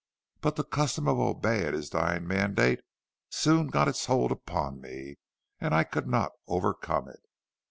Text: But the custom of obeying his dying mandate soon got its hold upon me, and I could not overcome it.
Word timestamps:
But 0.39 0.55
the 0.55 0.63
custom 0.63 1.07
of 1.07 1.19
obeying 1.19 1.73
his 1.75 1.91
dying 1.91 2.25
mandate 2.27 2.79
soon 3.29 3.67
got 3.67 3.87
its 3.87 4.07
hold 4.07 4.31
upon 4.31 4.81
me, 4.81 5.17
and 5.59 5.75
I 5.75 5.83
could 5.83 6.07
not 6.07 6.31
overcome 6.47 7.07
it. 7.07 7.21